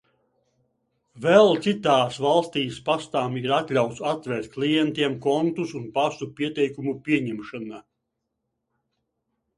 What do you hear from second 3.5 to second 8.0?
atļauts atvērt klientiem kontus un pasu pieteikumu pieņemšana.